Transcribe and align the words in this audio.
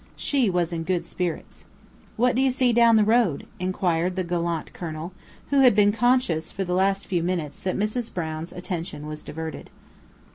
She 0.15 0.49
was 0.49 0.73
in 0.73 0.83
good 0.83 1.05
spirits. 1.05 1.65
"What 2.15 2.35
do 2.35 2.41
you 2.41 2.49
see 2.49 2.73
down 2.73 2.95
the 2.95 3.03
road?" 3.03 3.45
inquired 3.59 4.15
the 4.15 4.23
gallant 4.23 4.73
Colonel, 4.73 5.13
who 5.51 5.59
had 5.59 5.75
been 5.75 5.91
conscious, 5.91 6.51
for 6.51 6.63
the 6.63 6.73
last 6.73 7.05
few 7.05 7.21
minutes, 7.21 7.61
that 7.61 7.77
Mrs. 7.77 8.11
Brown's 8.11 8.51
attention 8.51 9.05
was 9.05 9.21
diverted. 9.21 9.69